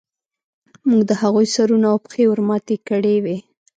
[0.89, 3.37] موږ د هغوی سرونه او پښې ورماتې کړې وې